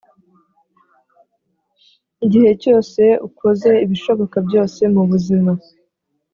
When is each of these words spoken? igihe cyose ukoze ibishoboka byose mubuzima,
igihe 2.25 2.51
cyose 2.61 3.03
ukoze 3.27 3.71
ibishoboka 3.85 4.37
byose 4.47 4.81
mubuzima, 4.93 5.51